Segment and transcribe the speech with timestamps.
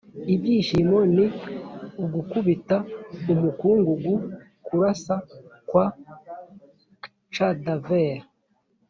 [0.33, 1.25] ibyishimo ni
[2.03, 2.77] ugukubita
[3.33, 4.13] umukungugu,
[4.65, 5.15] kurasa
[5.67, 5.85] kwa
[7.33, 8.17] cadaver